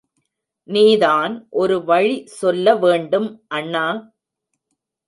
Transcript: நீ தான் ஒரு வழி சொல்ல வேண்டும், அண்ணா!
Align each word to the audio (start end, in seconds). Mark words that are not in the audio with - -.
நீ 0.69 0.85
தான் 0.97 1.33
ஒரு 1.53 1.77
வழி 1.83 2.15
சொல்ல 2.39 2.75
வேண்டும், 2.77 3.29
அண்ணா! 3.49 3.85